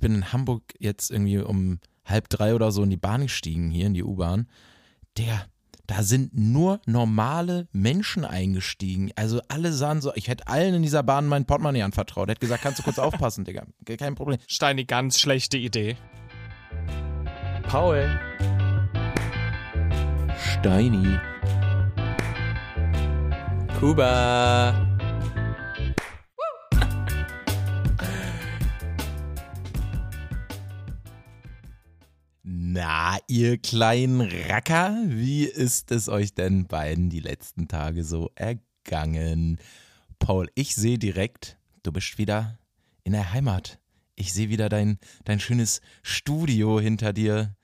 [0.00, 3.68] ich bin in Hamburg jetzt irgendwie um halb drei oder so in die Bahn gestiegen,
[3.68, 4.48] hier in die U-Bahn.
[5.18, 5.44] Der,
[5.86, 9.10] da sind nur normale Menschen eingestiegen.
[9.14, 12.30] Also alle sahen so, ich hätte allen in dieser Bahn mein Portemonnaie anvertraut.
[12.30, 13.66] Hätte gesagt, kannst du kurz aufpassen, Digga.
[13.98, 14.38] Kein Problem.
[14.46, 15.98] Steini, ganz schlechte Idee.
[17.64, 18.08] Paul.
[20.38, 21.18] Steini.
[23.78, 24.89] Kuba.
[32.42, 39.58] Na, ihr kleinen Racker, wie ist es euch denn beiden die letzten Tage so ergangen?
[40.18, 42.58] Paul, ich sehe direkt, du bist wieder
[43.04, 43.78] in der Heimat.
[44.16, 47.54] Ich sehe wieder dein, dein schönes Studio hinter dir.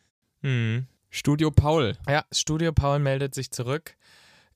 [0.42, 0.86] Hm.
[1.08, 1.96] Studio Paul.
[2.06, 3.96] Ja, Studio Paul meldet sich zurück.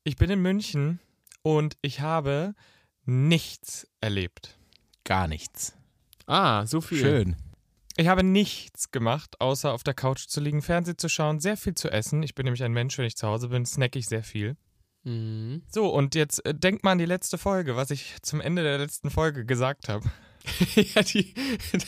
[0.05, 1.01] Ich bin in München
[1.43, 2.55] und ich habe
[3.07, 4.59] nichts erlebt.
[5.05, 5.75] Gar nichts.
[6.27, 6.99] Ah, so viel.
[6.99, 7.37] Schön.
[8.01, 11.75] Ich habe nichts gemacht, außer auf der Couch zu liegen, Fernsehen zu schauen, sehr viel
[11.75, 12.23] zu essen.
[12.23, 14.57] Ich bin nämlich ein Mensch, wenn ich zu Hause bin, snack ich sehr viel.
[15.05, 15.65] Mhm.
[15.71, 18.79] So, und jetzt äh, denkt mal an die letzte Folge, was ich zum Ende der
[18.79, 20.11] letzten Folge gesagt habe.
[20.77, 21.35] ja, die,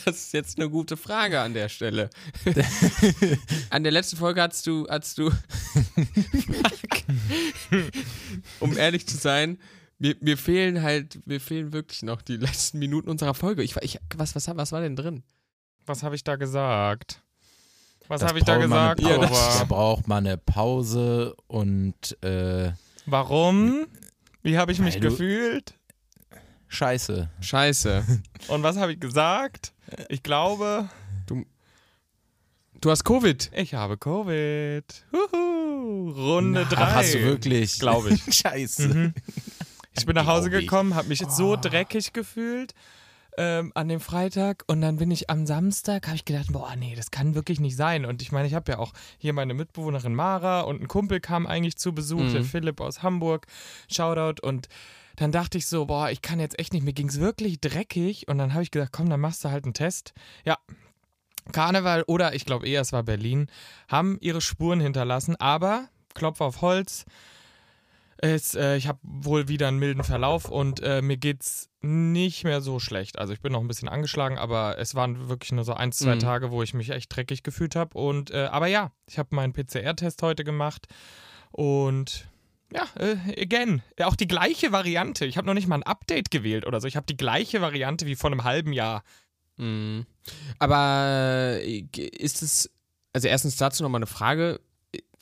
[0.05, 2.11] das ist jetzt eine gute Frage an der Stelle.
[3.71, 5.31] an der letzten Folge hast du, hast du,
[8.59, 9.57] um ehrlich zu sein,
[9.97, 13.63] mir, mir fehlen halt, mir fehlen wirklich noch die letzten Minuten unserer Folge.
[13.63, 15.23] Ich, ich was, was, was war denn drin?
[15.85, 17.21] Was habe ich da gesagt?
[18.07, 19.01] Was habe ich da gesagt?
[19.03, 19.27] Ober?
[19.59, 22.71] Der braucht mal eine Pause und äh,
[23.05, 23.87] Warum?
[24.43, 25.73] Wie habe ich mich du- gefühlt?
[26.67, 27.29] Scheiße.
[27.39, 28.03] Scheiße.
[28.47, 29.73] Und was habe ich gesagt?
[30.09, 30.89] Ich glaube,
[32.81, 33.51] Du hast Covid.
[33.53, 34.83] ich habe Covid.
[35.13, 36.09] Huhu.
[36.11, 36.85] Runde Na, 3.
[36.93, 37.79] Hast du wirklich?
[37.79, 38.23] Glaube ich.
[38.35, 38.87] Scheiße.
[38.87, 39.13] Mhm.
[39.95, 41.29] Ich bin nach Hause gekommen, habe mich Oh.
[41.29, 42.73] so dreckig gefühlt
[43.37, 46.95] ähm, an dem Freitag und dann bin ich am Samstag, habe ich gedacht, boah, nee,
[46.95, 48.05] das kann wirklich nicht sein.
[48.05, 51.47] Und ich meine, ich habe ja auch hier meine Mitbewohnerin Mara und ein Kumpel kam
[51.47, 52.33] eigentlich zu Besuch, Mhm.
[52.33, 53.47] der Philipp aus Hamburg,
[53.91, 54.69] Shoutout und
[55.15, 58.27] dann dachte ich so, boah, ich kann jetzt echt nicht, mir ging es wirklich dreckig
[58.27, 60.13] und dann habe ich gesagt, komm, dann machst du halt einen Test.
[60.43, 60.57] Ja,
[61.51, 63.47] Karneval oder ich glaube eher, es war Berlin,
[63.87, 67.05] haben ihre Spuren hinterlassen, aber Klopf auf Holz.
[68.25, 72.61] Es, äh, ich habe wohl wieder einen milden Verlauf und äh, mir geht's nicht mehr
[72.61, 73.19] so schlecht.
[73.19, 76.15] Also ich bin noch ein bisschen angeschlagen, aber es waren wirklich nur so ein, zwei
[76.15, 76.19] Mhm.
[76.19, 77.97] Tage, wo ich mich echt dreckig gefühlt habe.
[77.97, 80.87] Und äh, aber ja, ich habe meinen PCR-Test heute gemacht
[81.51, 82.29] und
[82.73, 85.25] ja, äh, again, ja, auch die gleiche Variante.
[85.25, 86.87] Ich habe noch nicht mal ein Update gewählt oder so.
[86.87, 89.03] Ich habe die gleiche Variante wie vor einem halben Jahr.
[89.57, 90.05] Mhm.
[90.59, 91.85] Aber äh,
[92.17, 92.71] ist es,
[93.11, 94.61] also erstens dazu nochmal eine Frage.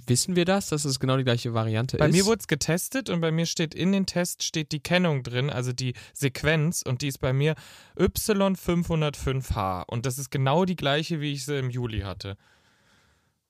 [0.08, 2.16] Wissen wir das, dass es genau die gleiche Variante Bei ist?
[2.16, 5.50] mir wurde es getestet und bei mir steht in den Test steht die Kennung drin,
[5.50, 7.56] also die Sequenz und die ist bei mir
[7.98, 12.38] Y505H und das ist genau die gleiche, wie ich sie im Juli hatte.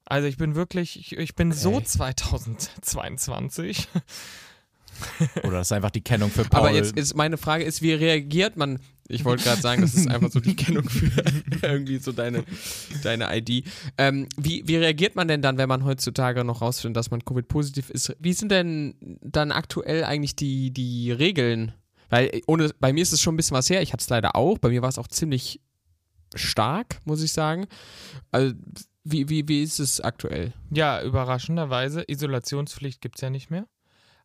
[0.05, 1.85] Also ich bin wirklich, ich, ich bin so Okay.
[1.85, 3.87] 2022.
[5.43, 6.59] Oder das ist einfach die Kennung für Paul.
[6.59, 8.79] Aber jetzt ist meine Frage ist, wie reagiert man?
[9.11, 11.11] Ich wollte gerade sagen, das ist einfach so die Kennung für
[11.61, 12.43] irgendwie so deine,
[13.03, 13.65] deine ID.
[13.97, 17.89] Ähm, wie, wie reagiert man denn dann, wenn man heutzutage noch rausfindet, dass man Covid-positiv
[17.89, 18.15] ist?
[18.19, 21.73] Wie sind denn dann aktuell eigentlich die, die Regeln?
[22.09, 23.81] Weil äh, ohne, bei mir ist es schon ein bisschen was her.
[23.81, 24.57] Ich hatte es leider auch.
[24.57, 25.61] Bei mir war es auch ziemlich
[26.35, 27.67] stark, muss ich sagen.
[28.31, 28.53] Also,
[29.03, 30.53] wie, wie, wie ist es aktuell?
[30.69, 33.67] Ja, überraschenderweise, Isolationspflicht gibt es ja nicht mehr.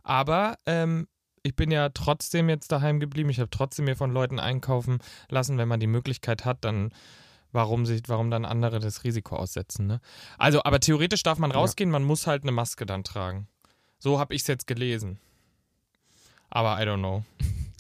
[0.03, 1.09] Aber ähm,
[1.47, 3.31] ich bin ja trotzdem jetzt daheim geblieben.
[3.31, 4.99] Ich habe trotzdem mir von Leuten einkaufen
[5.29, 6.91] lassen, wenn man die Möglichkeit hat, dann
[7.53, 9.87] warum sich, warum dann andere das Risiko aussetzen.
[9.87, 10.01] Ne?
[10.37, 11.57] Also, aber theoretisch darf man Ja.
[11.57, 13.49] rausgehen, man muss halt eine Maske dann tragen.
[13.99, 15.19] So habe ich es jetzt gelesen.
[16.51, 17.25] Aber I don't know.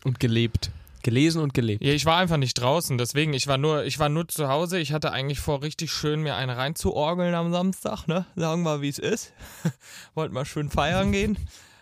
[0.04, 0.70] Und gelebt.
[1.02, 1.84] Gelesen und gelebt.
[1.84, 4.78] Ja, ich war einfach nicht draußen, deswegen, ich war nur, ich war nur zu Hause.
[4.80, 8.26] Ich hatte eigentlich vor, richtig schön mir eine reinzuorgeln am Samstag, ne?
[8.34, 9.32] Sagen wir, wie es ist.
[10.14, 11.36] Wollte mal schön feiern gehen.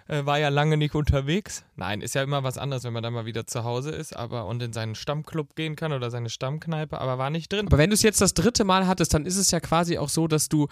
[0.07, 1.65] Äh, war ja lange nicht unterwegs.
[1.77, 4.47] Nein, ist ja immer was anderes, wenn man dann mal wieder zu Hause ist, aber
[4.47, 7.67] und in seinen Stammclub gehen kann oder seine Stammkneipe, aber war nicht drin.
[7.67, 10.11] Aber wenn du es jetzt das dritte Mal hattest, dann ist es ja quasi auch
[10.11, 10.69] so, dass du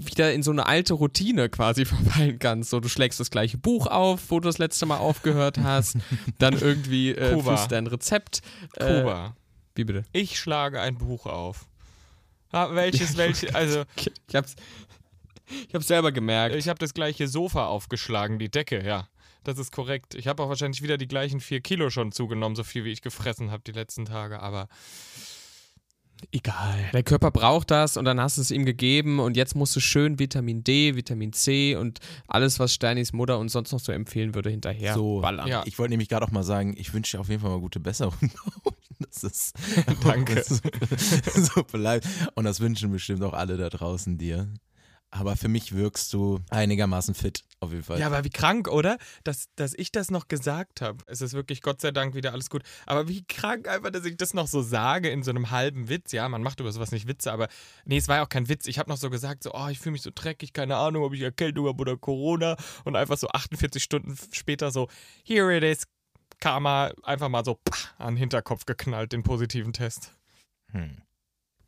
[0.00, 2.70] wieder in so eine alte Routine quasi verfallen kannst.
[2.70, 5.98] So, du schlägst das gleiche Buch auf, wo du das letzte Mal aufgehört hast,
[6.38, 7.66] dann irgendwie äh, Kuba.
[7.68, 8.40] dein Rezept.
[8.76, 9.36] Äh, Kuba,
[9.74, 10.04] wie bitte?
[10.12, 11.66] ich schlage ein Buch auf.
[12.52, 13.82] Ah, welches, welches, also
[14.28, 14.56] Ich hab's,
[15.68, 16.54] ich hab's selber gemerkt.
[16.54, 19.08] Ich habe das gleiche Sofa aufgeschlagen, die Decke, ja.
[19.44, 20.16] Das ist korrekt.
[20.16, 23.00] Ich habe auch wahrscheinlich wieder die gleichen vier Kilo schon zugenommen, so viel wie ich
[23.00, 24.66] gefressen habe die letzten Tage, aber
[26.32, 26.90] egal.
[26.92, 29.80] Der Körper braucht das und dann hast du es ihm gegeben und jetzt musst du
[29.80, 34.34] schön Vitamin D, Vitamin C und alles, was Steinis Mutter uns sonst noch so empfehlen
[34.34, 35.46] würde, hinterher so ballern.
[35.46, 35.62] Ja.
[35.66, 37.80] Ich wollte nämlich gerade auch mal sagen, ich wünsche dir auf jeden Fall mal gute
[37.80, 38.14] Besserung.
[38.98, 39.54] Das ist
[40.04, 40.42] Danke.
[40.42, 40.56] so,
[41.34, 42.08] so beleidigt.
[42.34, 44.48] Und das wünschen bestimmt auch alle da draußen dir.
[45.18, 47.98] Aber für mich wirkst du einigermaßen fit, auf jeden Fall.
[47.98, 48.98] Ja, aber wie krank, oder?
[49.24, 51.02] Dass, dass ich das noch gesagt habe.
[51.06, 52.62] Es ist wirklich Gott sei Dank wieder alles gut.
[52.84, 56.12] Aber wie krank einfach, dass ich das noch so sage in so einem halben Witz.
[56.12, 57.48] Ja, man macht über sowas nicht Witze, aber
[57.84, 58.66] nee, es war ja auch kein Witz.
[58.66, 61.14] Ich habe noch so gesagt, so, oh, ich fühle mich so dreckig, keine Ahnung, ob
[61.14, 62.56] ich Erkältung habe oder Corona.
[62.84, 64.88] Und einfach so 48 Stunden später so,
[65.24, 65.86] here it is,
[66.40, 70.14] Karma, einfach mal so pah, an den Hinterkopf geknallt, den positiven Test.
[70.72, 70.98] Hm.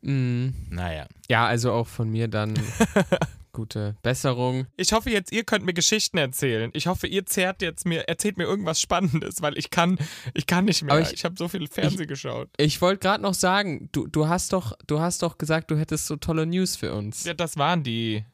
[0.01, 1.07] Mm, Naja.
[1.27, 2.53] ja, also auch von mir dann
[3.51, 4.67] gute Besserung.
[4.77, 6.69] Ich hoffe jetzt, ihr könnt mir Geschichten erzählen.
[6.73, 9.97] Ich hoffe, ihr zerrt jetzt mir, erzählt mir irgendwas Spannendes, weil ich kann,
[10.33, 10.93] ich kann nicht mehr.
[10.95, 12.49] Aber ich ich- habe so viel Fernsehen geschaut.
[12.57, 16.07] Ich wollte gerade noch sagen, du, du hast doch, du hast doch gesagt, du hättest
[16.07, 17.23] so tolle News für uns.
[17.25, 18.25] Ja, das waren die.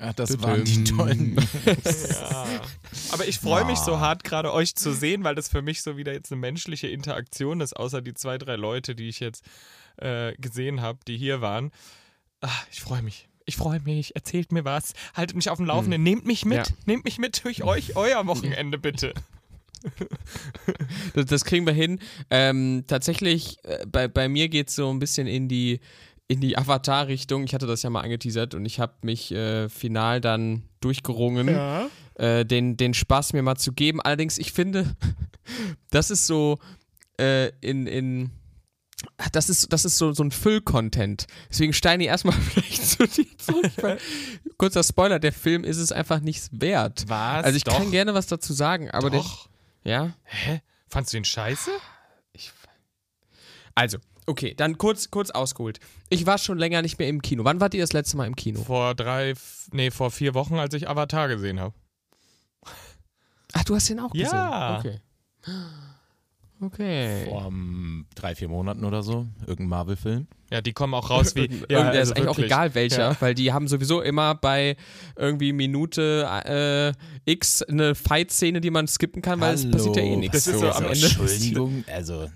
[0.00, 0.42] Ach, das Tütüm.
[0.44, 1.36] waren die tollen.
[2.10, 2.46] Ja.
[3.12, 5.96] Aber ich freue mich so hart, gerade euch zu sehen, weil das für mich so
[5.96, 9.44] wieder jetzt eine menschliche Interaktion ist, außer die zwei, drei Leute, die ich jetzt
[9.96, 11.70] äh, gesehen habe, die hier waren.
[12.40, 13.28] Ah, ich freue mich.
[13.46, 14.14] Ich freue mich.
[14.16, 14.92] Erzählt mir was.
[15.14, 16.02] Haltet mich auf dem Laufenden.
[16.02, 16.56] Nehmt mich mit.
[16.58, 16.64] Ja.
[16.86, 19.12] Nehmt mich mit durch euch, euer Wochenende, bitte.
[21.14, 21.98] Das, das kriegen wir hin.
[22.30, 25.80] Ähm, tatsächlich, äh, bei, bei mir geht es so ein bisschen in die,
[26.26, 27.44] in die Avatar-Richtung.
[27.44, 31.88] Ich hatte das ja mal angeteasert und ich habe mich äh, final dann durchgerungen, Ja.
[32.14, 34.00] äh, den, den Spaß mir mal zu geben.
[34.00, 34.96] Allerdings, ich finde,
[35.90, 36.58] das ist so
[37.20, 38.30] äh, in, in
[39.32, 41.26] das ist, das ist so, so ein Füll-Content.
[41.50, 43.98] Deswegen Steini erstmal vielleicht zu dir zurück.
[44.56, 47.04] Kurzer Spoiler, der Film ist es einfach nichts wert.
[47.08, 47.44] Was?
[47.44, 47.76] Also ich Doch.
[47.76, 49.48] kann gerne was dazu sagen, aber der, Doch.
[49.82, 50.60] ja, Hä?
[50.88, 51.70] Fandst du den scheiße?
[52.32, 52.52] ich,
[53.74, 55.80] also, okay, dann kurz, kurz ausgeholt.
[56.08, 57.44] Ich war schon länger nicht mehr im Kino.
[57.44, 58.62] Wann wart ihr das letzte Mal im Kino?
[58.62, 59.34] Vor drei,
[59.72, 61.74] nee, vor vier Wochen, als ich Avatar gesehen habe.
[63.52, 64.32] Ach, du hast den auch gesehen?
[64.32, 64.78] Ja.
[64.78, 65.00] Okay.
[66.66, 67.24] Okay.
[67.26, 69.26] Vor um, drei, vier Monaten oder so.
[69.40, 70.26] Irgendein Marvel-Film.
[70.50, 71.48] Ja, die kommen auch raus wie.
[71.70, 72.46] Der also ist eigentlich auch wirklich.
[72.46, 73.16] egal welcher, Ja.
[73.20, 74.76] weil die haben sowieso immer bei
[75.16, 76.26] irgendwie Minute
[77.26, 80.44] äh, X eine Fight-Szene, die man skippen kann, weil es passiert ja eh nichts.
[80.44, 82.28] Das ist so am Ende- Entschuldigung, also.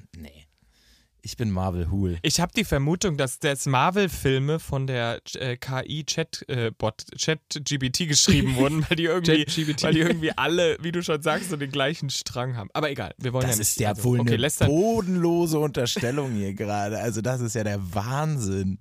[1.29, 2.17] Ich bin Marvel-Hul.
[2.23, 8.97] Ich habe die Vermutung, dass das Marvel-Filme von der äh, KI-Chat-Bot, Chat-GBT geschrieben wurden, weil
[8.97, 9.45] die, irgendwie,
[9.83, 12.71] weil die irgendwie alle, wie du schon sagst, so den gleichen Strang haben.
[12.73, 13.69] Aber egal, wir wollen ja Das nicht.
[13.69, 16.99] ist ja also, wohl okay, eine lässt dann, bodenlose Unterstellung hier gerade.
[16.99, 18.79] Also das ist ja der Wahnsinn.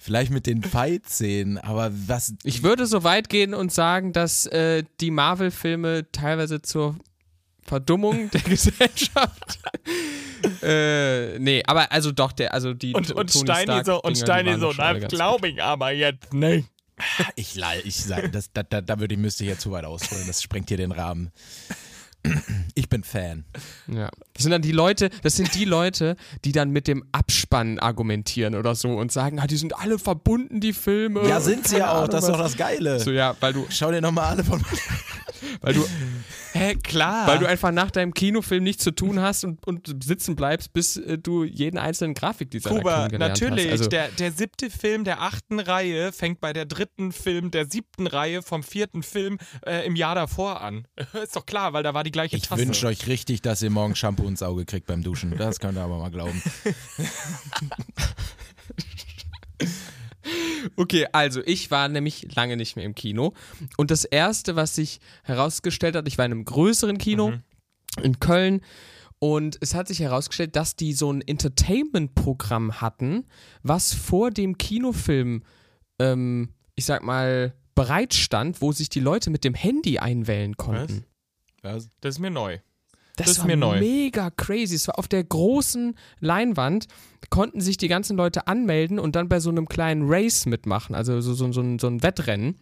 [0.00, 2.34] Vielleicht mit den Fight-Szenen, aber was...
[2.42, 6.96] Ich würde so weit gehen und sagen, dass äh, die Marvel-Filme teilweise zur
[7.66, 9.58] Verdummung der Gesellschaft.
[10.62, 14.72] äh, nee, aber also doch, der, also die Und, und Steini so, und Steini so,
[14.76, 16.68] ganz glaube ich aber jetzt nicht.
[17.34, 19.84] Ich, lall- ich sag, das, da, da, da würde ich, müsste ich jetzt zu weit
[19.84, 20.24] ausholen.
[20.26, 21.30] Das sprengt hier den Rahmen.
[22.74, 23.44] Ich bin Fan.
[23.86, 24.10] Ja.
[24.34, 28.54] Das sind dann die Leute, das sind die Leute, die dann mit dem Abspann argumentieren
[28.56, 31.26] oder so und sagen, ah, die sind alle verbunden, die Filme.
[31.28, 31.98] Ja, sind sie ja auch.
[31.98, 32.98] Ahnung, Das ist doch das Geile.
[33.00, 34.60] So, ja, weil du, Schau dir nochmal alle von...
[35.60, 35.86] weil du,
[36.56, 37.26] Hä, klar.
[37.26, 40.96] weil du einfach nach deinem Kinofilm nichts zu tun hast und, und sitzen bleibst, bis
[40.96, 43.64] äh, du jeden einzelnen Grafikdesigner Kuba, kennengelernt natürlich.
[43.66, 43.72] hast.
[43.72, 48.06] Also, der, der siebte Film der achten Reihe fängt bei der dritten Film der siebten
[48.06, 50.86] Reihe vom vierten Film äh, im Jahr davor an.
[51.22, 52.62] Ist doch klar, weil da war die gleiche Ich Tasse.
[52.62, 55.36] wünsche euch richtig, dass ihr morgen Shampoo ins Auge kriegt beim Duschen.
[55.36, 56.42] Das könnt ihr aber mal glauben.
[60.76, 63.32] Okay, also ich war nämlich lange nicht mehr im Kino.
[63.76, 67.42] Und das erste, was sich herausgestellt hat, ich war in einem größeren Kino Mhm.
[68.02, 68.60] in Köln.
[69.18, 73.24] Und es hat sich herausgestellt, dass die so ein Entertainment-Programm hatten,
[73.62, 75.42] was vor dem Kinofilm,
[75.98, 81.04] ähm, ich sag mal, bereitstand, wo sich die Leute mit dem Handy einwählen konnten.
[81.62, 81.88] Was?
[82.00, 82.58] Das ist mir neu.
[83.16, 83.80] Das, Das ist war mir neu.
[83.80, 84.74] mega crazy.
[84.74, 86.86] Es war auf der großen Leinwand,
[87.30, 91.20] konnten sich die ganzen Leute anmelden und dann bei so einem kleinen Race mitmachen, also
[91.20, 92.56] so, so, so, ein, so ein Wettrennen.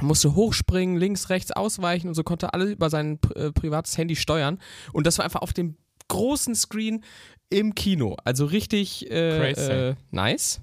[0.00, 4.58] Musste hochspringen, links, rechts ausweichen und so konnte alle über sein äh, privates Handy steuern.
[4.92, 5.76] Und das war einfach auf dem
[6.06, 7.02] großen Screen
[7.50, 8.16] im Kino.
[8.24, 9.70] Also richtig äh, Crazy.
[9.72, 10.60] äh, nice.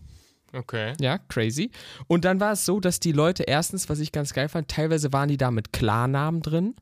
[0.54, 0.94] Okay.
[1.01, 1.72] Ja, crazy.
[2.08, 5.12] Und dann war es so, dass die Leute erstens, was ich ganz geil fand, teilweise
[5.12, 6.75] waren die da mit Klarnamen drin.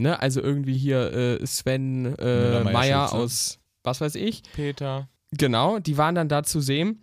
[0.00, 0.20] Ne?
[0.20, 4.42] Also irgendwie hier äh, Sven äh, Meyer, aus was weiß ich.
[4.54, 5.08] Peter.
[5.32, 7.02] Genau, die waren dann da zu sehen.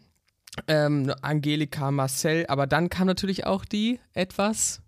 [0.67, 4.81] Ähm, Angelika, Marcel, aber dann kam natürlich auch die etwas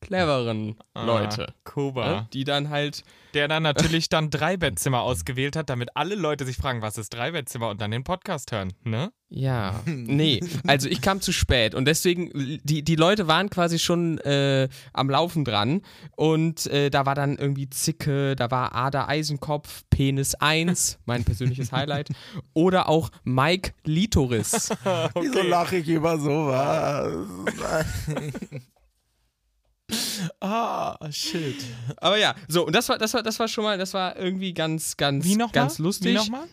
[0.00, 1.54] cleveren Ah, Leute.
[1.64, 2.08] Kuba.
[2.08, 2.28] Ne?
[2.32, 3.02] Die dann halt
[3.34, 7.68] Der dann natürlich dann Dreibettzimmer ausgewählt hat, damit alle Leute sich fragen, was ist Dreibettzimmer
[7.68, 9.12] und dann den Podcast hören, ne?
[9.30, 12.30] Ja, nee, also ich kam zu spät und deswegen,
[12.64, 15.82] die, die Leute waren quasi schon äh, am Laufen dran
[16.16, 21.72] und äh, da war dann irgendwie Zicke, da war Ada Eisenkopf, Penis 1, mein persönliches
[21.72, 22.08] Highlight,
[22.54, 24.70] oder auch Mike Litoris.
[25.20, 27.12] Wieso lache ich über sowas?
[30.40, 31.56] ah, shit.
[31.98, 34.52] Aber ja, so, und das war, das war, das war schon mal, das war irgendwie
[34.54, 35.52] ganz, ganz, Wie nochmal?
[35.52, 36.12] ganz lustig.
[36.12, 36.48] Wie nochmal?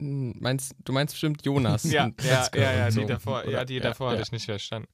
[0.00, 1.84] Hm, Meinst, du meinst bestimmt Jonas.
[1.84, 3.64] Ja, ja, ja, ja, und die so, davor, ja, oder?
[3.64, 4.22] die davor hatte ja.
[4.22, 4.88] ich nicht verstanden.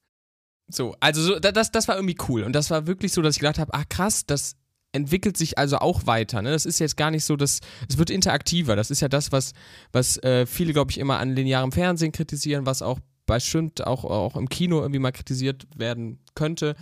[0.69, 2.43] So, also so, da- das, das war irgendwie cool.
[2.43, 4.57] Und das war wirklich so, dass ich gedacht habe, ah krass, das
[4.91, 6.41] entwickelt sich also auch weiter.
[6.41, 6.51] Ne?
[6.51, 8.75] Das ist jetzt gar nicht so, dass es wird interaktiver.
[8.75, 9.53] Das ist ja das, was,
[9.91, 14.35] was äh, viele, glaube ich, immer an linearem Fernsehen kritisieren, was auch bestimmt auch, auch
[14.35, 16.75] im Kino irgendwie mal kritisiert werden könnte.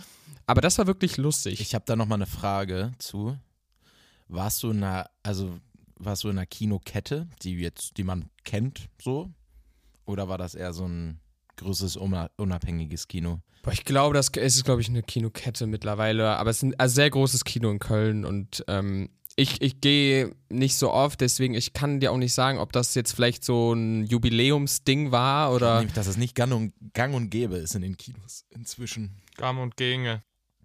[0.46, 1.60] Aber das war wirklich lustig.
[1.60, 3.36] Ich habe da noch mal eine Frage zu.
[4.28, 5.58] Warst du in einer, also
[5.98, 9.30] warst du in einer Kinokette, die jetzt, die man kennt, so?
[10.04, 11.20] Oder war das eher so ein
[11.56, 13.40] größeres, una- unabhängiges Kino?
[13.62, 16.74] Boah, ich glaube, das es ist, glaube ich, eine Kinokette mittlerweile, aber es ist ein
[16.78, 21.54] also sehr großes Kino in Köln und ähm, ich, ich gehe nicht so oft, deswegen
[21.54, 25.78] ich kann dir auch nicht sagen, ob das jetzt vielleicht so ein Jubiläumsding war oder.
[25.78, 29.16] Nämlich, dass es nicht gang und, gang und gäbe ist in den Kinos inzwischen.
[29.36, 30.22] Gamm und Gänge.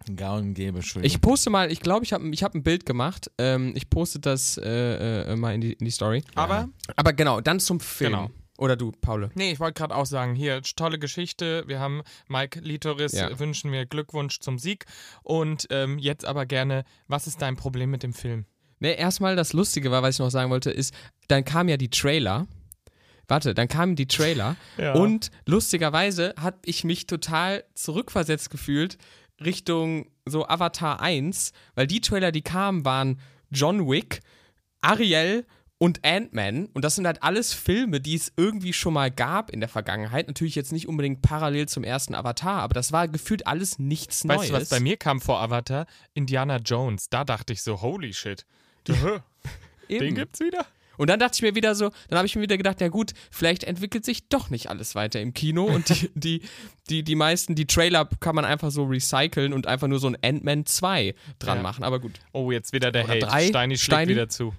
[0.08, 1.04] Und gäbe, Entschuldigung.
[1.04, 3.30] Ich poste mal, ich glaube, ich habe ich hab ein Bild gemacht.
[3.38, 6.22] Ähm, ich poste das äh, äh, mal in die, in die Story.
[6.34, 8.12] Aber, Aber genau, dann zum Film.
[8.12, 8.30] Genau.
[8.58, 9.30] Oder du, Paul.
[9.34, 11.64] nee, ich wollte gerade auch sagen, hier, tolle Geschichte.
[11.66, 13.36] Wir haben Mike Litoris, Ja.
[13.40, 14.84] wünschen wir Glückwunsch zum Sieg.
[15.22, 18.44] Und ähm, jetzt aber gerne, was ist dein Problem mit dem Film?
[18.78, 20.94] Ne, erstmal das Lustige war, was ich noch sagen wollte, ist,
[21.28, 22.46] dann kam ja die Trailer.
[23.28, 24.92] Warte, dann kamen die Trailer Ja.
[24.94, 28.98] und lustigerweise habe ich mich total zurückversetzt gefühlt
[29.44, 33.20] Richtung so Avatar 1, weil die Trailer, die kamen, waren
[33.50, 34.20] John Wick,
[34.80, 35.46] Ariel
[35.78, 39.58] und Ant-Man und das sind halt alles Filme, die es irgendwie schon mal gab in
[39.58, 40.28] der Vergangenheit.
[40.28, 44.42] Natürlich jetzt nicht unbedingt parallel zum ersten Avatar, aber das war gefühlt alles nichts Neues.
[44.42, 45.86] Weißt du, was bei mir kam vor Avatar?
[46.14, 47.08] Indiana Jones.
[47.10, 48.46] Da dachte ich so, holy shit.
[48.86, 49.22] Den
[49.88, 50.14] Eben.
[50.14, 50.66] gibt's wieder?
[50.98, 53.12] Und dann dachte ich mir wieder so, dann habe ich mir wieder gedacht, ja gut,
[53.30, 56.42] vielleicht entwickelt sich doch nicht alles weiter im Kino und die, die,
[56.90, 60.16] die, die meisten, die Trailer kann man einfach so recyceln und einfach nur so ein
[60.22, 61.62] Ant-Man 2 dran Ja.
[61.62, 61.84] machen.
[61.84, 63.26] Aber gut, Oh, jetzt wieder der Oder Hate.
[63.26, 63.46] drei.
[63.48, 64.12] Steini schlägt Steini?
[64.12, 64.54] wieder zu.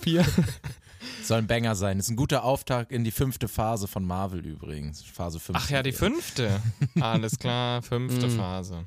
[0.00, 0.24] vier.
[1.22, 1.98] Soll ein Banger sein.
[1.98, 5.02] Ist ein guter Auftakt in die fünfte Phase von Marvel übrigens.
[5.02, 5.58] Phase 5.
[5.60, 6.60] Ach ja, die fünfte.
[7.00, 8.36] Alles klar, fünfte Mm.
[8.36, 8.84] Phase.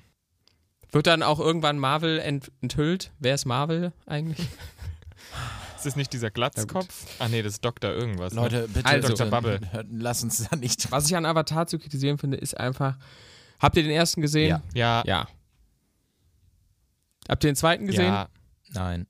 [0.92, 3.12] Wird dann auch irgendwann Marvel ent enthüllt?
[3.20, 4.48] Wer ist Marvel eigentlich?
[5.82, 6.88] Ist das nicht dieser Glatzkopf?
[7.18, 7.90] Ach nee, das ist Dr.
[7.92, 8.34] irgendwas.
[8.34, 8.42] ne?
[8.42, 9.32] Leute, bitte, Also- bitte, Dr.
[9.32, 9.60] Bubble.
[9.72, 10.92] hört- lass uns da nicht.
[10.92, 12.98] Was ich an Avatar zu kritisieren finde, ist einfach,
[13.60, 14.50] habt ihr den ersten gesehen?
[14.50, 14.62] Ja.
[14.76, 15.04] Ja.
[15.08, 15.28] Ja.
[17.28, 18.06] Habt ihr den zweiten gesehen?
[18.06, 18.30] Ja.
[18.74, 19.08] Nein.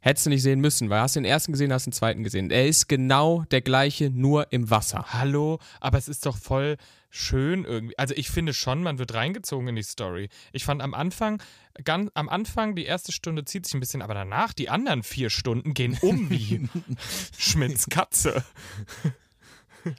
[0.00, 2.50] Hättest du nicht sehen müssen, weil hast du den ersten gesehen, hast den zweiten gesehen.
[2.52, 5.04] Er ist genau der gleiche, nur im Wasser.
[5.08, 6.76] Hallo, aber es ist doch voll
[7.10, 7.98] schön irgendwie.
[7.98, 10.28] Also ich finde schon, man wird reingezogen in die Story.
[10.52, 11.42] Ich fand am Anfang,
[11.84, 15.30] ganz, am Anfang die erste Stunde zieht sich ein bisschen, aber danach die anderen vier
[15.30, 16.68] Stunden gehen um wie
[17.38, 18.44] Schmidts Katze.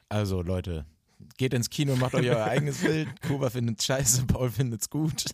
[0.08, 0.86] Also, Leute,
[1.38, 3.08] geht ins Kino, macht euch euer eigenes Bild.
[3.22, 5.26] Kuba findet's scheiße, Paul findet's gut.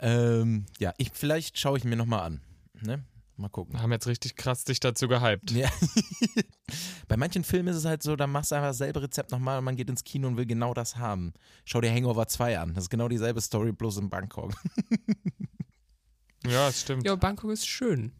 [0.00, 2.40] Ähm, ja, ich, vielleicht schaue ich mir nochmal an.
[2.80, 3.04] Ne?
[3.38, 3.80] Mal gucken.
[3.80, 5.52] Haben jetzt richtig krass dich dazu gehypt.
[5.52, 5.70] Ja.
[7.08, 9.64] Bei manchen Filmen ist es halt so, da machst du einfach dasselbe Rezept nochmal und
[9.64, 11.32] man geht ins Kino und will genau das haben.
[11.64, 12.74] Schau dir Hangover 2 an.
[12.74, 14.52] Das ist genau dieselbe Story, bloß in Bangkok.
[16.46, 17.04] Ja, es stimmt.
[17.04, 18.12] Ja, Bangkok ist schön.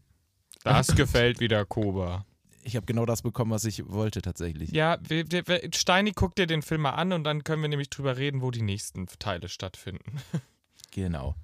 [0.65, 2.27] Das gefällt wieder Koba.
[2.63, 4.71] Ich habe genau das bekommen, was ich wollte tatsächlich.
[4.73, 7.69] Ja, wir, wir, wir- Steini, guck dir den Film mal an und dann können wir
[7.69, 10.21] nämlich drüber reden, wo die nächsten Teile stattfinden.
[10.91, 11.35] Genau.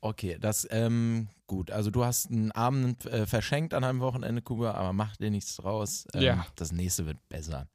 [0.00, 1.70] Okay, das, ähm, gut.
[1.70, 5.56] Also du hast einen Abend äh, verschenkt an einem Wochenende, Kuba, aber mach dir nichts
[5.56, 6.06] draus.
[6.14, 6.46] Ähm, Ja.
[6.56, 7.66] Das nächste wird besser.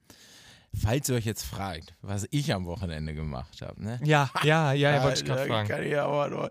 [0.75, 3.99] Falls ihr euch jetzt fragt, was ich am Wochenende gemacht habe, ne?
[4.03, 5.67] Ja, ja, ja, Da- wollte ich gerade da fragen.
[5.69, 6.49] Kann ich aber nur,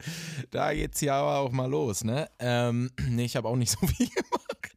[0.51, 2.29] da geht's ja aber auch mal los, ne?
[2.39, 4.77] Ähm, nee, ich habe auch nicht so viel gemacht.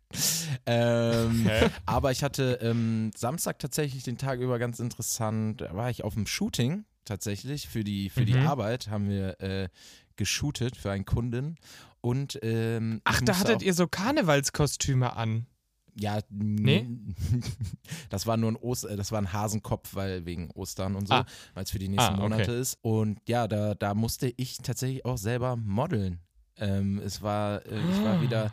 [0.66, 1.50] Ähm,
[1.86, 6.14] aber ich hatte ähm, Samstag tatsächlich den Tag über ganz interessant, da war ich auf
[6.14, 8.48] dem Shooting tatsächlich für die, für die Mhm.
[8.48, 9.70] Arbeit, haben wir äh,
[10.18, 11.56] geshootet für einen Kunden
[12.02, 15.46] und ähm, Ach, da hattet ihr so Karnevalskostüme an.
[15.96, 16.88] ja, Nee?
[18.10, 21.26] das war nur ein Oster, das war ein Hasenkopf, weil wegen Ostern und so, Ah.
[21.54, 22.22] weil es für die nächsten Ah, okay.
[22.22, 22.78] Monate ist.
[22.82, 26.20] Und ja, da, da musste ich tatsächlich auch selber modeln.
[26.58, 28.52] Ähm, es war, äh, ich war wieder.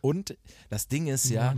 [0.00, 0.36] Und
[0.70, 1.54] das Ding ist ja,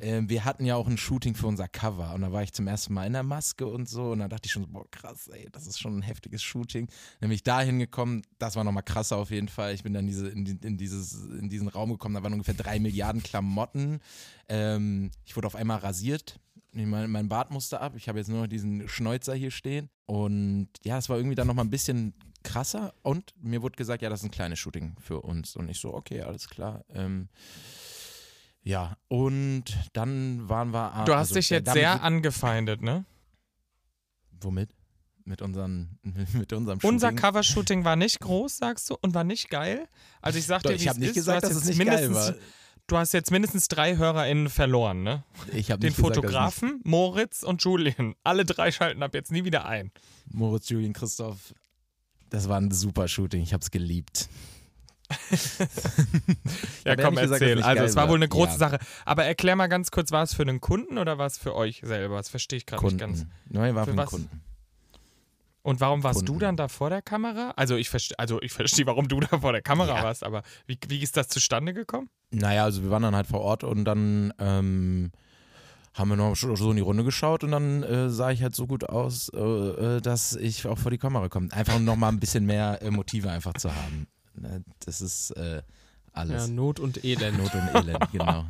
[0.00, 2.66] äh, wir hatten ja auch ein Shooting für unser Cover und da war ich zum
[2.66, 5.28] ersten Mal in der Maske und so und da dachte ich schon so, boah, krass,
[5.28, 6.86] ey, das ist schon ein heftiges Shooting.
[7.20, 9.74] Dann bin ich da hingekommen, das war nochmal krasser auf jeden Fall.
[9.74, 12.78] Ich bin dann diese, in, in, dieses, in diesen Raum gekommen, da waren ungefähr drei
[12.78, 14.00] Milliarden Klamotten.
[14.48, 16.40] Ähm, ich wurde auf einmal rasiert.
[16.74, 17.94] Nee, Mein, mein Bart musste ab.
[17.96, 19.90] Ich habe jetzt nur noch diesen Schnäuzer hier stehen.
[20.06, 22.92] Und ja, es war irgendwie dann nochmal ein bisschen krasser.
[23.02, 25.54] Und mir wurde gesagt, ja, das ist ein kleines Shooting für uns.
[25.54, 26.84] Und ich so, okay, alles klar.
[26.88, 27.28] Ähm,
[28.62, 31.04] ja, und dann waren wir.
[31.06, 33.04] Du hast also, dich jetzt sehr angefeindet, ne?
[34.40, 34.70] Womit?
[35.24, 35.98] Mit, unseren,
[36.32, 36.94] mit unserem Shooting.
[36.94, 39.86] Unser Covershooting war nicht groß, sagst du, und war nicht geil.
[40.20, 42.46] Also ich sag Doch, dir, ich habe nicht gesagt, dass es nicht geil mindestens, war.
[42.86, 45.24] Du hast jetzt mindestens drei HörerInnen verloren, ne?
[45.52, 48.14] Ich habe Den gesagt, Fotografen, Moritz und Julian.
[48.24, 49.90] Alle drei schalten ab jetzt nie wieder ein.
[50.30, 51.54] Moritz, Julian, Christoph.
[52.28, 53.42] Das war ein super Shooting.
[53.42, 54.28] Ich habe es geliebt.
[56.84, 57.62] Ja, komm, gesagt, erzähl.
[57.62, 58.58] Also, es war wohl eine große Ja.
[58.58, 58.78] Sache.
[59.04, 61.80] Aber erklär mal ganz kurz, war es für einen Kunden oder war es für euch
[61.84, 62.16] selber?
[62.16, 63.24] Das verstehe ich gerade nicht ganz.
[63.48, 64.10] Nein, war Für für, den was?
[64.10, 64.42] Kunden.
[65.64, 66.40] Und warum warst du Kunden.
[66.40, 67.52] dann da vor der Kamera?
[67.56, 70.02] Also ich verstehe, also ich verstehe, warum du da vor der Kamera Ja.
[70.04, 72.10] warst, aber wie, wie ist das zustande gekommen?
[72.30, 75.10] Naja, also wir waren dann halt vor Ort und dann ähm,
[75.94, 78.66] haben wir noch so in die Runde geschaut und dann äh, sah ich halt so
[78.66, 81.48] gut aus, äh, äh, dass ich auch vor die Kamera komme.
[81.52, 84.06] Einfach um nochmal ein bisschen mehr äh, Motive einfach zu haben.
[84.34, 85.62] Ne, Das ist äh, Ja,
[86.12, 86.48] alles.
[86.48, 87.38] Not und Elend.
[87.38, 88.44] Not und Elend, genau.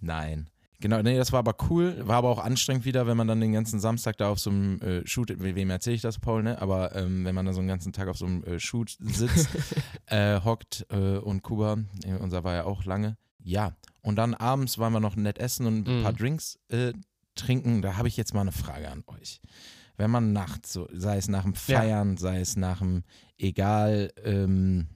[0.00, 0.48] Nein.
[0.80, 3.52] Genau, nee, das war aber cool, war aber auch anstrengend wieder, wenn man dann den
[3.52, 6.60] ganzen Samstag da auf so einem äh, Shoot, we- wem erzähle ich das, Paul, ne?
[6.60, 9.48] Aber ähm, wenn man da so einen ganzen Tag auf so einem äh, Shoot sitzt,
[10.06, 13.16] äh, hockt äh, und Kuba, äh, unser war ja auch lange.
[13.42, 16.02] Ja, und dann abends waren wir noch nett essen und ein Mhm.
[16.02, 16.92] paar Drinks äh,
[17.36, 17.80] trinken.
[17.80, 19.40] Da habe ich jetzt mal eine Frage an euch.
[19.96, 21.78] Wenn man nachts, so, sei es nach dem Ja.
[21.80, 23.02] Feiern, sei es nach dem,
[23.38, 24.88] egal, ähm,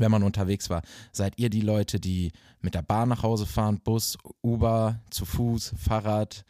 [0.00, 3.80] wenn man unterwegs war, seid ihr die Leute, die mit der Bahn nach Hause fahren,
[3.82, 6.44] Bus, Uber, zu Fuß, Fahrrad?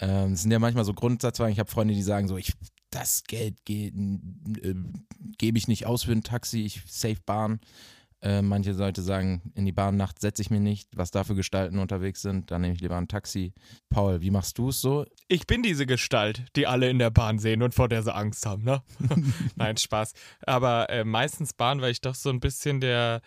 [0.00, 1.52] Ähm, sind ja manchmal so Grundsatzfragen.
[1.52, 2.52] Ich habe Freunde, die sagen so, ich
[2.90, 4.74] das Geld ge äh,
[5.36, 7.60] gebe ich nicht aus für ein Taxi, ich safe Bahn.
[8.20, 11.36] Äh, manche Leute sagen, in die Bahn nachts setze ich mir nicht, was da für
[11.36, 13.52] Gestalten unterwegs sind, dann nehme ich lieber ein Taxi.
[13.90, 15.06] Paul, wie machst du es so?
[15.28, 18.44] Ich bin diese Gestalt, die alle in der Bahn sehen und vor der sie Angst
[18.44, 18.82] haben, ne?
[19.56, 20.14] Nein, Spaß.
[20.42, 23.20] Aber äh, meistens Bahn, weil ich doch so ein bisschen der.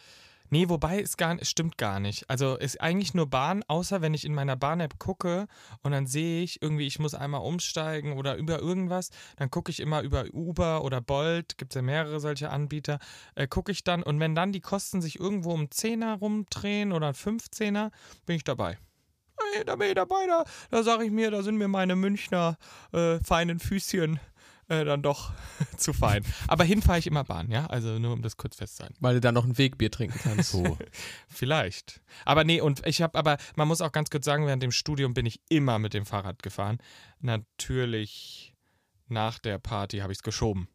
[0.53, 2.29] Nee, wobei es gar es stimmt gar nicht.
[2.29, 5.47] Also ist eigentlich nur Bahn, außer wenn ich in meiner Bahn-App gucke
[5.81, 9.79] und dann sehe ich irgendwie, ich muss einmal umsteigen oder über irgendwas, dann gucke ich
[9.79, 12.99] immer über Uber oder Bolt, gibt es ja mehrere solche Anbieter,
[13.35, 17.11] äh, gucke ich dann und wenn dann die Kosten sich irgendwo um 10er rumdrehen oder
[17.11, 17.89] 15er,
[18.25, 18.77] bin ich dabei.
[19.53, 22.57] Hey, da bin ich dabei, da, da sage ich mir, da sind mir meine Münchner
[22.91, 24.19] äh, feinen Füßchen
[24.71, 25.31] äh, dann doch
[25.77, 26.23] zu fein.
[26.47, 27.65] Aber hin fahre ich immer Bahn, ja?
[27.67, 28.95] Also nur um das kurz festzuhalten.
[29.01, 30.51] Weil du dann noch ein Wegbier trinken kannst.
[30.51, 30.77] So.
[31.27, 32.01] Vielleicht.
[32.23, 35.13] Aber nee, und ich habe, aber man muss auch ganz kurz sagen, während dem Studium
[35.13, 36.77] bin ich immer mit dem Fahrrad gefahren.
[37.19, 38.53] Natürlich
[39.09, 40.69] nach der Party habe ich es geschoben.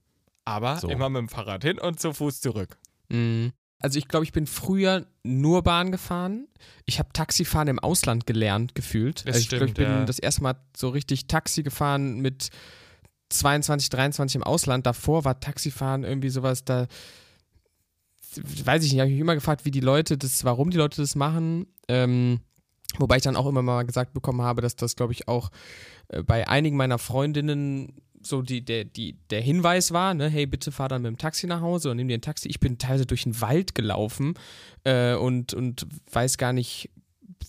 [0.44, 0.88] Aber So.
[0.88, 2.78] immer mit dem Fahrrad hin und zu Fuß zurück.
[3.08, 3.52] Mhm.
[3.80, 6.48] Also ich glaube, ich bin früher nur Bahn gefahren.
[6.84, 9.20] Ich habe Taxifahren im Ausland gelernt, gefühlt.
[9.26, 10.04] Das also ich glaube, ich bin ja.
[10.04, 12.50] das erste Mal so richtig Taxi gefahren mit
[13.28, 14.86] 22, 23 im Ausland.
[14.86, 16.86] Davor war Taxifahren irgendwie sowas, da
[18.36, 21.00] weiß ich nicht, habe ich mich immer gefragt, wie die Leute das, warum die Leute
[21.00, 21.66] das machen.
[21.88, 22.40] Ähm,
[22.98, 25.50] wobei ich dann auch immer mal gesagt bekommen habe, dass das, glaube ich, auch
[26.08, 30.72] äh, bei einigen meiner Freundinnen so die, der, die, der Hinweis war, ne, hey, bitte
[30.72, 32.48] fahr dann mit dem Taxi nach Hause und nimm dir ein Taxi.
[32.48, 34.34] Ich bin teilweise durch den Wald gelaufen
[34.84, 36.90] äh, und, und weiß gar nicht,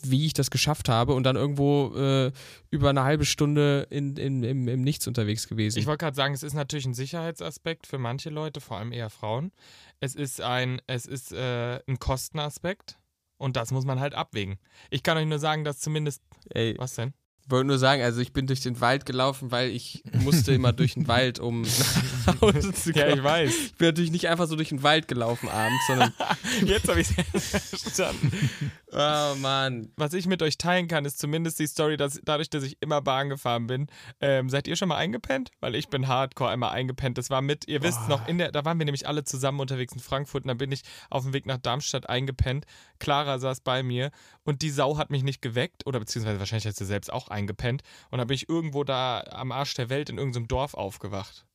[0.03, 2.31] wie ich das geschafft habe und dann irgendwo äh,
[2.69, 5.79] über eine halbe Stunde in, in, im, im Nichts unterwegs gewesen.
[5.79, 9.09] Ich wollte gerade sagen, es ist natürlich ein Sicherheitsaspekt für manche Leute, vor allem eher
[9.09, 9.51] Frauen.
[9.99, 12.97] Es ist ein, es ist äh, ein Kostenaspekt
[13.37, 14.57] und das muss man halt abwägen.
[14.89, 16.21] Ich kann euch nur sagen, dass zumindest.
[16.49, 17.13] Ey, Was denn?
[17.49, 20.95] Wollte nur sagen, also ich bin durch den Wald gelaufen, weil ich musste immer durch
[20.95, 21.61] den Wald, um
[22.25, 23.07] nach Hause zu kommen.
[23.07, 23.55] Ja, ich weiß.
[23.55, 26.13] Ich bin natürlich nicht einfach so durch den Wald gelaufen abends, sondern
[26.65, 27.49] Jetzt habe ich es
[27.81, 28.49] verstanden.
[28.91, 29.91] oh Mann.
[29.95, 33.01] Was ich mit euch teilen kann, ist zumindest die Story, dass dadurch, dass ich immer
[33.01, 33.87] Bahn gefahren bin,
[34.19, 35.51] ähm, seid ihr schon mal eingepennt?
[35.61, 37.17] Weil ich bin hardcore einmal eingepennt.
[37.17, 39.93] Das war mit, ihr wisst noch, in der, da waren wir nämlich alle zusammen unterwegs
[39.93, 42.65] in Frankfurt und dann bin ich auf dem Weg nach Darmstadt eingepennt.
[42.99, 44.11] Clara saß bei mir
[44.43, 47.36] und die Sau hat mich nicht geweckt oder beziehungsweise wahrscheinlich hat sie selbst auch eingepennt
[47.45, 51.45] und dann bin ich irgendwo da am Arsch der Welt in irgendeinem Dorf aufgewacht.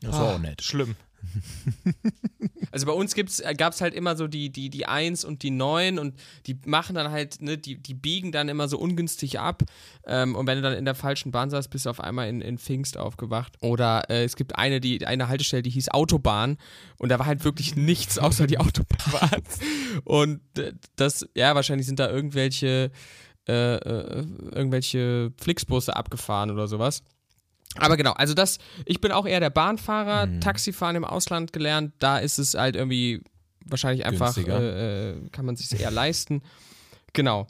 [0.00, 0.62] Das war auch nett.
[0.62, 0.96] Schlimm.
[2.72, 5.98] Also bei uns gab es halt immer so die, die, die 1 und die 9
[5.98, 9.62] und die machen dann halt, ne, die, die biegen dann immer so ungünstig ab.
[10.06, 12.40] Ähm, und wenn du dann in der falschen Bahn saßt, bist du auf einmal in,
[12.40, 13.58] in Pfingst aufgewacht.
[13.60, 16.56] Oder äh, es gibt eine, die, eine Haltestelle, die hieß Autobahn
[16.96, 19.42] und da war halt wirklich nichts außer die Autobahn.
[20.04, 22.90] und äh, das, ja, wahrscheinlich sind da irgendwelche,
[23.48, 27.02] äh, äh, irgendwelche Flixbusse abgefahren oder sowas.
[27.76, 30.40] Aber genau, also das, ich bin auch eher der Bahnfahrer, mhm.
[30.40, 33.22] Taxifahren im Ausland gelernt, da ist es halt irgendwie
[33.64, 36.42] wahrscheinlich einfach, äh, äh, kann man sich eher leisten.
[37.12, 37.46] Genau.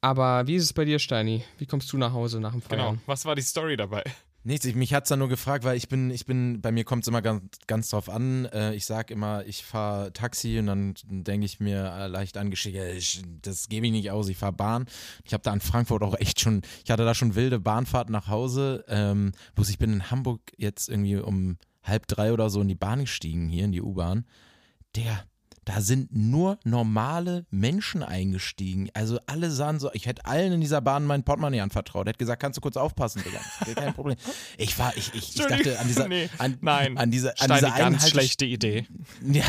[0.00, 1.44] Aber wie ist es bei dir, Steini?
[1.58, 2.80] Wie kommst du nach Hause nach dem Feiern?
[2.80, 4.02] Genau, was war die Story dabei?
[4.44, 6.82] Nichts, ich, mich hat es dann nur gefragt, weil ich bin, ich bin, bei mir
[6.84, 8.46] kommt es immer ganz, ganz drauf an.
[8.46, 12.76] Äh, ich sage immer, ich fahre Taxi und dann denke ich mir äh, leicht angeschickt,
[12.76, 14.86] ich, das gebe ich nicht aus, ich fahre Bahn.
[15.24, 18.26] Ich habe da in Frankfurt auch echt schon, ich hatte da schon wilde Bahnfahrten nach
[18.26, 18.84] Hause.
[18.88, 22.74] Ähm, bloß ich bin in Hamburg jetzt irgendwie um halb drei oder so in die
[22.74, 24.24] Bahn gestiegen, hier in die U-Bahn.
[24.96, 25.24] Der,
[25.64, 28.88] da sind nur normale Menschen eingestiegen.
[28.94, 32.08] Also alle sahen so, ich hätte allen in dieser Bahn mein Portemonnaie anvertraut.
[32.08, 33.40] Hätte gesagt, kannst du kurz aufpassen, Digga.
[33.74, 34.16] Kein Problem.
[34.58, 37.70] Ich war, ich, ich, ich dachte an dieser, nee, an, nein, an dieser, an dieser
[37.70, 38.86] ganz schlechte Idee.
[39.22, 39.44] Ja,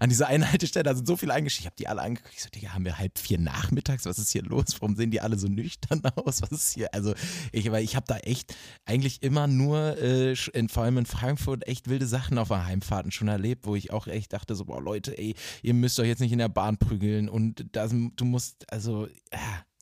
[0.00, 1.64] an dieser Einhaltestelle, da sind so viele eingestiegen.
[1.64, 2.34] Ich habe die alle angeguckt.
[2.34, 4.04] Ich so, Digga, haben wir halb vier nachmittags?
[4.06, 4.76] Was ist hier los?
[4.80, 6.42] Warum sehen die alle so nüchtern aus?
[6.42, 6.92] Was ist hier?
[6.94, 7.14] Also,
[7.52, 8.54] ich, ich habe da echt
[8.86, 13.12] eigentlich immer nur, äh, in, vor allem in Frankfurt, echt wilde Sachen auf der Heimfahrten
[13.12, 16.20] schon erlebt, wo ich auch echt dachte, so, boah, Leute, ey, ihr müsst euch jetzt
[16.20, 19.08] nicht in der Bahn prügeln und das, du musst, also,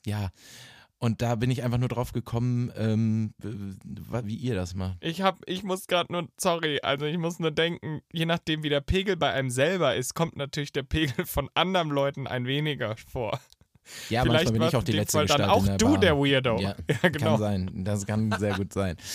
[0.04, 0.30] ja.
[0.98, 4.96] Und da bin ich einfach nur drauf gekommen, ähm, wie ihr das macht.
[5.00, 8.70] Ich hab, ich muss gerade nur, sorry, also ich muss nur denken, je nachdem wie
[8.70, 12.96] der Pegel bei einem selber ist, kommt natürlich der Pegel von anderen Leuten ein weniger
[12.96, 13.38] vor.
[14.08, 16.00] Ja, Vielleicht manchmal bin ich auch die letzte Fall Gestalt dann auch der du Bahn.
[16.00, 16.60] der Weirdo.
[16.60, 17.30] Ja, Ja, genau.
[17.32, 17.84] Kann sein.
[17.84, 18.96] Das kann sehr gut sein.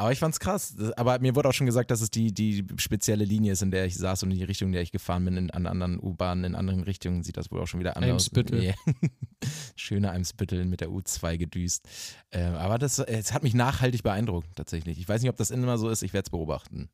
[0.00, 0.74] Aber ich fand's krass.
[0.96, 3.84] Aber mir wurde auch schon gesagt, dass es die, die spezielle Linie ist, in der
[3.84, 5.36] ich saß und in die Richtung, in der ich gefahren bin.
[5.36, 8.22] In, an anderen U-Bahnen, in anderen Richtungen sieht das wohl auch schon wieder anders aus.
[8.28, 8.64] Eimsbüttel.
[8.64, 8.74] Ja.
[9.76, 11.86] Schöne Eimsbüttel mit der U2 gedüst.
[12.32, 14.98] Ähm, aber das, es hat mich nachhaltig beeindruckt, tatsächlich.
[14.98, 16.02] Ich weiß nicht, ob das immer so ist.
[16.02, 16.88] Ich werde es beobachten.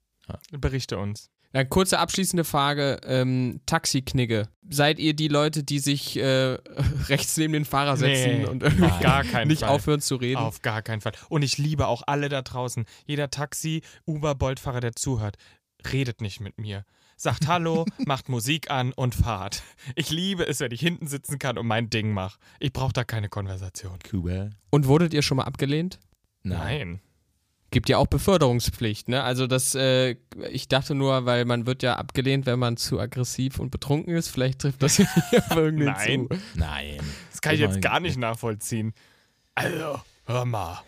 [0.50, 1.30] Berichte uns.
[1.52, 4.48] Na, kurze abschließende Frage: ähm, Taxiknigge.
[4.68, 6.58] Seid ihr die Leute, die sich äh,
[7.08, 9.70] rechts neben den Fahrer setzen Nee, und irgendwie gar keinen nicht Fall.
[9.70, 10.38] aufhören zu reden?
[10.38, 11.12] Auf gar keinen Fall.
[11.28, 12.84] Und ich liebe auch alle da draußen.
[13.06, 15.36] Jeder Taxi, Uber, Boltfahrer, der zuhört,
[15.92, 16.84] redet nicht mit mir.
[17.16, 19.62] Sagt Hallo, macht Musik an und fahrt.
[19.94, 22.38] Ich liebe es, wenn ich hinten sitzen kann und mein Ding mache.
[22.60, 23.98] Ich brauche da keine Konversation.
[24.00, 24.50] Kuba?
[24.70, 26.00] Und wurdet ihr schon mal abgelehnt?
[26.42, 27.00] Nein.
[27.76, 29.22] Gibt ja auch Beförderungspflicht, ne?
[29.22, 30.16] Also das, äh,
[30.50, 34.28] ich dachte nur, weil man wird ja abgelehnt, wenn man zu aggressiv und betrunken ist.
[34.28, 36.26] Vielleicht trifft das ja nicht auf irgendwen Nein.
[36.30, 36.38] zu.
[36.54, 36.96] Nein.
[37.30, 38.94] Das kann ich jetzt gar nicht nachvollziehen.
[39.54, 40.80] Also, hör mal.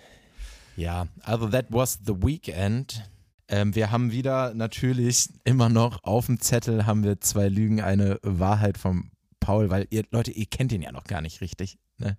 [0.79, 3.05] Ja, also that was the weekend.
[3.49, 8.19] Ähm, wir haben wieder natürlich immer noch auf dem Zettel haben wir zwei Lügen, eine
[8.23, 11.77] Wahrheit vom Paul, weil ihr Leute, ihr kennt ihn ja noch gar nicht richtig.
[11.99, 12.17] Ne?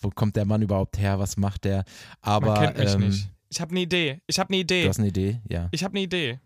[0.00, 1.20] Wo kommt der Mann überhaupt her?
[1.20, 1.84] Was macht der?
[2.20, 3.28] Aber Man kennt mich ähm, nicht.
[3.48, 4.20] Ich habe eine Idee.
[4.26, 4.82] Ich habe eine Idee.
[4.82, 5.68] du hast eine Idee, ja.
[5.72, 6.40] Ich habe eine Idee.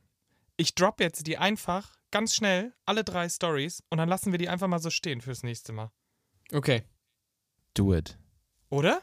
[0.56, 4.48] Ich drop jetzt die einfach ganz schnell, alle drei Stories, und dann lassen wir die
[4.48, 5.90] einfach mal so stehen fürs nächste Mal.
[6.52, 6.82] Okay.
[7.74, 8.18] Do it.
[8.68, 9.00] Oder?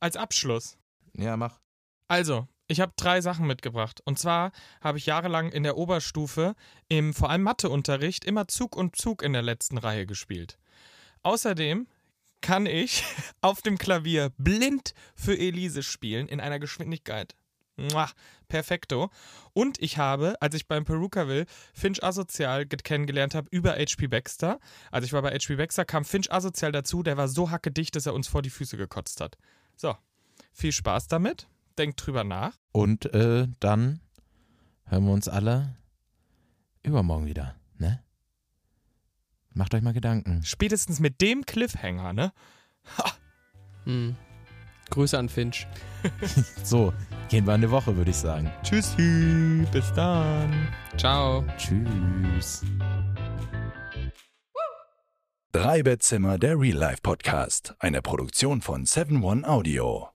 [0.00, 0.78] Als Abschluss.
[1.16, 1.60] Ja, mach.
[2.08, 4.00] Also, ich habe drei Sachen mitgebracht.
[4.04, 6.54] Und zwar habe ich jahrelang in der Oberstufe
[6.88, 10.58] im vor allem Matheunterricht immer Zug und Zug in der letzten Reihe gespielt.
[11.22, 11.86] Außerdem
[12.44, 13.04] kann ich
[13.40, 17.34] auf dem Klavier blind für Elise spielen in einer Geschwindigkeit.
[17.76, 18.10] Muah,
[18.48, 19.10] perfekto.
[19.54, 24.60] Und ich habe, als ich beim Perukaville Finch Asozial kennengelernt habe, über HP Baxter,
[24.92, 28.06] als ich war bei HP Baxter, kam Finch Asozial dazu, der war so hackedicht, dass
[28.06, 29.38] er uns vor die Füße gekotzt hat.
[29.74, 29.96] So,
[30.52, 31.48] viel Spaß damit.
[31.78, 32.56] Denkt drüber nach.
[32.72, 34.00] Und äh, dann
[34.84, 35.76] hören wir uns alle
[36.82, 38.03] übermorgen wieder, ne?
[39.54, 40.42] Macht euch mal Gedanken.
[40.42, 42.32] Spätestens mit dem Cliffhanger, ne?
[43.84, 44.16] Hm.
[44.90, 45.66] Grüße an Finch.
[46.62, 46.92] So,
[47.28, 48.50] gehen wir in eine Woche, würde ich sagen.
[48.62, 50.68] Tschüssi, bis dann.
[50.96, 51.44] Ciao.
[51.56, 52.62] Tschüss.
[55.52, 57.74] Drei Bettzimmer, der Real Life Podcast.
[57.78, 60.13] Eine Produktion von 7 One Audio.